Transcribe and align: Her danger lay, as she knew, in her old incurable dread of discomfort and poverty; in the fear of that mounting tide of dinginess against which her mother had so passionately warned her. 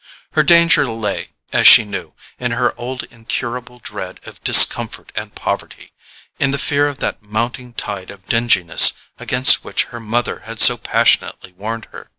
Her 0.31 0.41
danger 0.41 0.87
lay, 0.87 1.29
as 1.53 1.67
she 1.67 1.85
knew, 1.85 2.15
in 2.39 2.53
her 2.53 2.73
old 2.75 3.03
incurable 3.11 3.77
dread 3.77 4.19
of 4.23 4.43
discomfort 4.43 5.11
and 5.15 5.35
poverty; 5.35 5.93
in 6.39 6.49
the 6.49 6.57
fear 6.57 6.87
of 6.87 6.97
that 6.97 7.21
mounting 7.21 7.73
tide 7.73 8.09
of 8.09 8.25
dinginess 8.25 8.93
against 9.19 9.63
which 9.63 9.83
her 9.93 9.99
mother 9.99 10.39
had 10.39 10.59
so 10.59 10.75
passionately 10.75 11.51
warned 11.51 11.85
her. 11.91 12.09